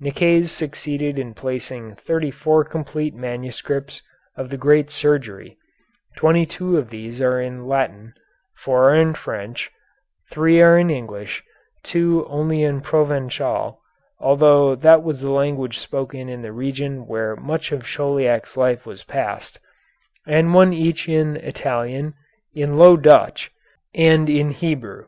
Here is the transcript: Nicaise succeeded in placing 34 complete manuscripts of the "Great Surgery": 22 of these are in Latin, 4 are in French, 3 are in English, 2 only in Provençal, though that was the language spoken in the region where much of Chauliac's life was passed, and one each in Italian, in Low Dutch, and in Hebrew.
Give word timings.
Nicaise 0.00 0.52
succeeded 0.52 1.18
in 1.18 1.32
placing 1.32 1.94
34 1.94 2.62
complete 2.64 3.14
manuscripts 3.14 4.02
of 4.36 4.50
the 4.50 4.58
"Great 4.58 4.90
Surgery": 4.90 5.56
22 6.18 6.76
of 6.76 6.90
these 6.90 7.22
are 7.22 7.40
in 7.40 7.66
Latin, 7.66 8.12
4 8.58 8.90
are 8.90 8.94
in 8.94 9.14
French, 9.14 9.70
3 10.30 10.60
are 10.60 10.78
in 10.78 10.90
English, 10.90 11.42
2 11.84 12.26
only 12.28 12.62
in 12.62 12.82
Provençal, 12.82 13.78
though 14.20 14.74
that 14.74 15.02
was 15.02 15.22
the 15.22 15.30
language 15.30 15.78
spoken 15.78 16.28
in 16.28 16.42
the 16.42 16.52
region 16.52 17.06
where 17.06 17.34
much 17.36 17.72
of 17.72 17.82
Chauliac's 17.86 18.58
life 18.58 18.84
was 18.84 19.04
passed, 19.04 19.58
and 20.26 20.52
one 20.52 20.74
each 20.74 21.08
in 21.08 21.38
Italian, 21.38 22.12
in 22.52 22.76
Low 22.76 22.98
Dutch, 22.98 23.50
and 23.94 24.28
in 24.28 24.50
Hebrew. 24.50 25.06